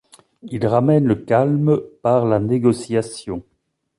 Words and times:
Il 0.51 0.65
ramène 0.65 1.05
le 1.05 1.13
calme 1.13 1.77
par 2.01 2.25
la 2.25 2.39
négociation. 2.39 3.43